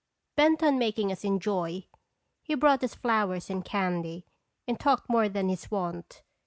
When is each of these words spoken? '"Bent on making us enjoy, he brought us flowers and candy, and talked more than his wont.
'"Bent 0.35 0.63
on 0.63 0.79
making 0.79 1.11
us 1.11 1.23
enjoy, 1.23 1.85
he 2.41 2.55
brought 2.55 2.83
us 2.83 2.95
flowers 2.95 3.51
and 3.51 3.63
candy, 3.63 4.25
and 4.67 4.79
talked 4.79 5.07
more 5.07 5.29
than 5.29 5.47
his 5.47 5.69
wont. 5.69 6.23